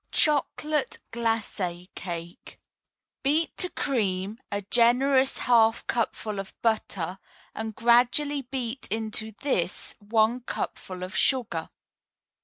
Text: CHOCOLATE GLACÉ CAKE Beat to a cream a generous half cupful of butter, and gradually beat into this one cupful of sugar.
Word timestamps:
CHOCOLATE 0.11 0.97
GLACÉ 1.11 1.87
CAKE 1.93 2.57
Beat 3.21 3.55
to 3.57 3.67
a 3.67 3.69
cream 3.69 4.39
a 4.51 4.63
generous 4.63 5.37
half 5.37 5.85
cupful 5.85 6.39
of 6.39 6.59
butter, 6.63 7.19
and 7.53 7.75
gradually 7.75 8.41
beat 8.41 8.87
into 8.87 9.31
this 9.43 9.93
one 9.99 10.39
cupful 10.39 11.03
of 11.03 11.15
sugar. 11.15 11.69